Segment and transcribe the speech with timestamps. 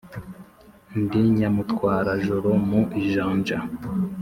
[1.01, 3.57] Ndi Nyamutwarajoro mu ijanja,